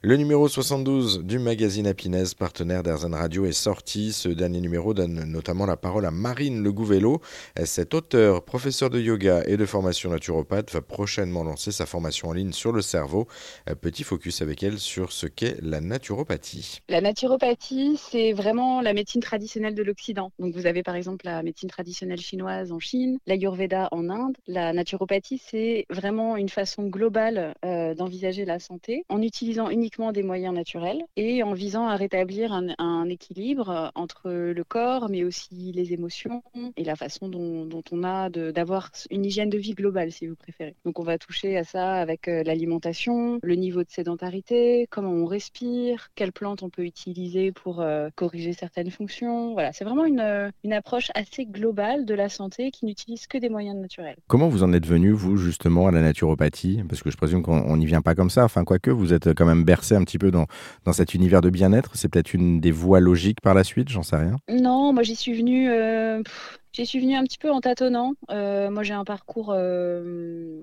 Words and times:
Le 0.00 0.16
numéro 0.16 0.46
72 0.46 1.24
du 1.24 1.40
magazine 1.40 1.88
Happiness, 1.88 2.32
partenaire 2.32 2.84
d'Airzen 2.84 3.14
Radio, 3.14 3.46
est 3.46 3.52
sorti. 3.52 4.12
Ce 4.12 4.28
dernier 4.28 4.60
numéro 4.60 4.94
donne 4.94 5.24
notamment 5.24 5.66
la 5.66 5.76
parole 5.76 6.06
à 6.06 6.12
Marine 6.12 6.62
Le 6.62 6.70
Gouvello. 6.70 7.20
Cet 7.64 7.94
auteur, 7.94 8.44
professeur 8.44 8.90
de 8.90 9.00
yoga 9.00 9.42
et 9.46 9.56
de 9.56 9.66
formation 9.66 10.10
naturopathe, 10.10 10.72
va 10.72 10.82
prochainement 10.82 11.42
lancer 11.42 11.72
sa 11.72 11.84
formation 11.84 12.28
en 12.28 12.32
ligne 12.32 12.52
sur 12.52 12.70
le 12.70 12.80
cerveau. 12.80 13.26
Petit 13.80 14.04
focus 14.04 14.40
avec 14.40 14.62
elle 14.62 14.78
sur 14.78 15.10
ce 15.10 15.26
qu'est 15.26 15.56
la 15.62 15.80
naturopathie. 15.80 16.78
La 16.88 17.00
naturopathie, 17.00 17.96
c'est 17.96 18.32
vraiment 18.32 18.80
la 18.80 18.94
médecine 18.94 19.20
traditionnelle 19.20 19.74
de 19.74 19.82
l'Occident. 19.82 20.30
Donc 20.38 20.54
vous 20.54 20.66
avez 20.66 20.84
par 20.84 20.94
exemple 20.94 21.26
la 21.26 21.42
médecine 21.42 21.70
traditionnelle 21.70 22.20
chinoise 22.20 22.70
en 22.70 22.78
Chine, 22.78 23.18
l'Ayurveda 23.26 23.88
en 23.90 24.10
Inde. 24.10 24.36
La 24.46 24.72
naturopathie, 24.72 25.42
c'est 25.44 25.86
vraiment 25.90 26.36
une 26.36 26.50
façon 26.50 26.86
globale 26.86 27.56
euh, 27.64 27.96
d'envisager 27.96 28.44
la 28.44 28.60
santé 28.60 29.04
en 29.08 29.20
utilisant 29.22 29.68
uniquement 29.70 29.87
des 30.12 30.22
moyens 30.22 30.54
naturels 30.54 31.02
et 31.16 31.42
en 31.42 31.52
visant 31.52 31.86
à 31.86 31.96
rétablir 31.96 32.52
un, 32.52 33.08
équilibre 33.08 33.90
entre 33.94 34.30
le 34.30 34.64
corps, 34.64 35.08
mais 35.08 35.24
aussi 35.24 35.72
les 35.72 35.92
émotions 35.92 36.42
et 36.76 36.84
la 36.84 36.94
façon 36.94 37.28
dont, 37.28 37.82
on 37.90 38.04
a 38.04 38.28
d'avoir 38.28 38.90
une 39.10 39.24
hygiène 39.24 39.50
de 39.50 39.58
vie 39.58 39.74
globale, 39.74 40.12
si 40.12 40.26
vous 40.26 40.36
préférez. 40.36 40.74
Donc 40.84 40.98
on 40.98 41.02
va 41.02 41.18
toucher 41.18 41.56
à 41.56 41.64
ça 41.64 41.94
avec 41.94 42.28
euh, 42.28 42.42
l'alimentation, 42.44 43.38
le 43.42 43.54
niveau 43.54 43.82
de 43.82 43.90
sédentarité, 43.90 44.86
comment 44.90 45.10
on 45.10 45.24
respire, 45.24 46.08
quelles 46.14 46.32
plantes 46.32 46.62
on 46.62 46.70
peut 46.70 46.84
utiliser 46.84 47.50
pour 47.50 47.80
euh, 47.80 48.08
corriger 48.14 48.52
certaines 48.52 48.90
fonctions. 48.90 49.54
Voilà, 49.54 49.72
c'est 49.72 49.84
vraiment 49.84 50.04
une, 50.04 50.20
euh, 50.20 50.50
une 50.64 50.72
approche 50.72 51.10
assez 51.14 51.46
globale 51.46 52.04
de 52.04 52.14
la 52.14 52.28
santé 52.28 52.70
qui 52.70 52.84
n'utilise 52.84 53.26
que 53.26 53.38
des 53.38 53.48
moyens 53.48 53.76
naturels. 53.76 54.16
Comment 54.26 54.48
vous 54.48 54.62
en 54.62 54.72
êtes 54.72 54.86
venu, 54.86 55.12
vous, 55.12 55.36
justement, 55.36 55.86
à 55.86 55.90
la 55.90 56.02
naturopathie? 56.02 56.82
Parce 56.88 57.02
que 57.02 57.10
je 57.10 57.16
présume 57.16 57.42
qu'on 57.42 57.76
n'y 57.76 57.86
vient 57.86 58.02
pas 58.02 58.14
comme 58.14 58.30
ça. 58.30 58.44
Enfin, 58.44 58.64
quoique, 58.64 58.90
vous 58.90 59.14
êtes 59.14 59.34
quand 59.34 59.46
même 59.46 59.64
un 59.94 60.04
petit 60.04 60.18
peu 60.18 60.30
dans, 60.30 60.46
dans 60.84 60.92
cet 60.92 61.14
univers 61.14 61.40
de 61.40 61.50
bien-être? 61.50 61.90
C'est 61.94 62.08
peut-être 62.08 62.34
une 62.34 62.60
des 62.60 62.70
voies 62.70 63.00
logiques 63.00 63.40
par 63.40 63.54
la 63.54 63.64
suite, 63.64 63.88
j'en 63.88 64.02
sais 64.02 64.16
rien. 64.16 64.36
Non, 64.48 64.92
moi 64.92 65.02
j'y 65.02 65.16
suis 65.16 65.36
venue. 65.36 65.70
Euh, 65.70 66.22
J'y 66.78 66.86
suis 66.86 67.00
venue 67.00 67.16
un 67.16 67.24
petit 67.24 67.38
peu 67.38 67.50
en 67.50 67.60
tâtonnant. 67.60 68.12
Euh, 68.30 68.70
moi, 68.70 68.84
j'ai 68.84 68.94
un 68.94 69.04
parcours. 69.04 69.50
Euh, 69.52 70.62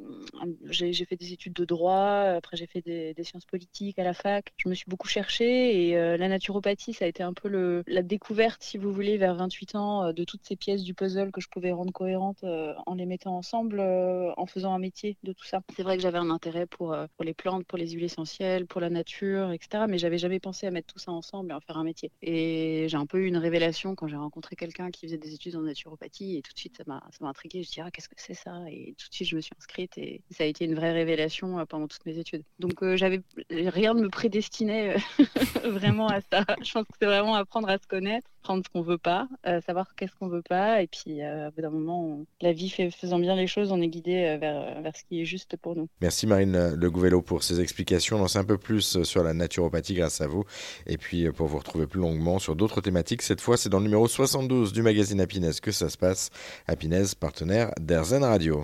j'ai 0.70 0.94
fait 1.04 1.18
des 1.18 1.34
études 1.34 1.52
de 1.52 1.66
droit. 1.66 2.36
Après, 2.38 2.56
j'ai 2.56 2.68
fait 2.68 2.80
des, 2.80 3.14
sciences 3.26 3.44
politiques 3.44 4.00
à 4.00 4.06
la 4.06 4.14
fac. 4.14 4.54
Je 4.56 4.70
me 4.70 4.76
suis 4.76 4.86
beaucoup 4.88 5.10
cherchée 5.10 5.90
et 5.90 5.98
euh, 5.98 6.16
la 6.16 6.30
naturopathie, 6.30 6.94
ça 6.94 7.04
a 7.04 7.10
été 7.10 7.22
un 7.22 7.34
peu 7.34 7.84
la 7.86 8.02
découverte, 8.02 8.64
si 8.64 8.78
vous 8.78 8.94
voulez, 8.94 9.18
vers 9.18 9.36
28 9.36 9.76
ans, 9.76 10.14
de 10.14 10.24
toutes 10.24 10.46
ces 10.46 10.56
pièces 10.56 10.84
du 10.84 10.94
puzzle 10.94 11.34
que 11.34 11.42
je 11.42 11.50
pouvais 11.50 11.74
rendre 11.74 11.92
cohérentes 11.92 12.46
en 12.46 12.94
les 12.94 13.06
mettant 13.06 13.36
ensemble, 13.36 13.82
en 13.82 14.46
faisant 14.46 14.74
un 14.74 14.80
métier 14.80 15.18
de 15.24 15.34
tout 15.34 15.44
ça. 15.44 15.60
C'est 15.76 15.84
vrai 15.84 15.98
que 15.98 16.04
j'avais 16.04 16.18
un 16.18 16.30
intérêt 16.30 16.66
pour, 16.66 16.96
pour 17.18 17.26
les 17.26 17.34
plantes, 17.34 17.66
pour 17.66 17.78
les 17.78 17.90
huiles 17.90 18.06
essentielles, 18.06 18.68
pour 18.68 18.80
la 18.80 18.90
nature, 18.90 19.52
etc. 19.52 19.84
Mais 19.90 19.98
j'avais 19.98 20.18
jamais 20.18 20.40
pensé 20.40 20.66
à 20.66 20.72
mettre 20.72 20.94
tout 20.94 21.00
ça 21.00 21.12
ensemble 21.12 21.52
et 21.52 21.54
en 21.54 21.60
faire 21.60 21.78
un 21.78 21.84
métier. 21.84 22.10
Et 22.22 22.86
j'ai 22.88 22.98
un 22.98 23.06
peu 23.06 23.18
eu 23.18 23.26
une 23.26 23.38
révélation 23.38 23.96
quand 23.96 24.08
j'ai 24.08 24.16
rencontré 24.16 24.56
quelqu'un 24.56 24.92
qui 24.92 25.08
faisait 25.08 25.18
des 25.18 25.34
études 25.34 25.58
en 25.58 25.62
naturopathie 25.62 26.05
et 26.06 26.42
tout 26.42 26.54
de 26.54 26.60
suite 26.60 26.78
ça 26.78 26.84
m'a 26.86 27.30
intrigué 27.30 27.60
je 27.60 27.60
me 27.60 27.64
suis 27.64 27.74
dit 27.76 27.82
ah, 27.82 27.92
qu'est-ce 27.92 28.10
que 28.10 28.16
c'est 28.18 28.34
ça? 28.34 28.54
Et 28.70 28.96
tout 28.98 29.10
de 29.10 29.14
suite 29.14 29.28
je 29.28 29.36
me 29.36 29.42
suis 29.42 29.54
inscrite 29.58 29.98
et 29.98 30.22
ça 30.32 30.44
a 30.44 30.48
été 30.48 30.66
une 30.66 30.76
vraie 30.76 30.92
révélation 30.92 31.60
euh, 31.60 31.66
pendant 31.66 31.88
toutes 31.88 32.06
mes 32.06 32.18
études. 32.18 32.44
Donc 32.60 32.84
euh, 32.84 32.96
j'avais 32.98 33.22
rien 33.50 33.94
ne 33.94 34.02
me 34.04 34.10
prédestinait 34.10 34.96
euh, 34.96 35.24
vraiment 35.70 36.08
à 36.08 36.22
ça. 36.22 36.46
Je 36.64 36.72
pense 36.72 36.84
que 36.84 36.94
c'est 37.00 37.06
vraiment 37.06 37.36
apprendre 37.36 37.70
à 37.70 37.78
se 37.78 37.88
connaître 37.88 38.28
prendre 38.46 38.64
ce 38.64 38.70
qu'on 38.70 38.82
veut 38.82 38.98
pas 38.98 39.28
savoir 39.66 39.96
qu'est-ce 39.96 40.14
qu'on 40.20 40.28
veut 40.28 40.44
pas 40.48 40.82
et 40.82 40.88
puis 40.88 41.22
à 41.22 41.50
bout 41.52 41.62
d'un 41.62 41.70
moment 41.70 42.26
la 42.42 42.52
vie 42.52 42.70
faisant 42.70 43.20
bien 43.20 43.36
les 43.36 43.48
choses 43.48 43.72
on 43.72 43.82
est 43.82 43.88
guidé 43.88 44.38
vers, 44.40 44.82
vers 44.82 44.96
ce 44.96 45.04
qui 45.04 45.22
est 45.22 45.26
juste 45.26 45.58
pour 45.58 45.76
nous 45.76 45.88
merci 46.02 46.28
Marine 46.28 46.76
Le 46.76 46.92
Gouvello 46.92 47.22
pour 47.22 47.44
ces 47.44 47.60
explications 47.60 48.22
on 48.22 48.28
sait 48.28 48.40
un 48.40 48.44
peu 48.44 48.58
plus 48.58 49.04
sur 49.04 49.24
la 49.24 49.34
naturopathie 49.34 49.96
grâce 49.96 50.22
à 50.22 50.28
vous 50.28 50.44
et 50.86 50.98
puis 50.98 51.32
pour 51.32 51.48
vous 51.48 51.58
retrouver 51.58 51.88
plus 51.88 52.02
longuement 52.02 52.40
sur 52.40 52.56
d'autres 52.56 52.82
thématiques 52.82 53.24
cette 53.24 53.42
fois 53.42 53.58
c'est 53.58 53.70
dans 53.70 53.80
le 53.80 53.86
numéro 53.86 54.08
72 54.08 54.74
du 54.74 54.82
magazine 54.82 55.20
Happiness 55.22 55.60
que 55.60 55.72
ça 55.72 55.90
se 55.90 55.98
passe. 55.98 56.30
Happiness, 56.68 57.16
partenaire 57.16 57.72
d'Airzen 57.80 58.24
Radio. 58.24 58.64